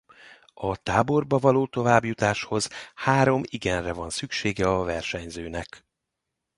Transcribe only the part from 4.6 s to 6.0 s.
a versenyzőnek.